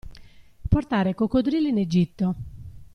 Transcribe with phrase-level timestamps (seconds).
[0.67, 2.35] Portare coccodrilli in Egitto.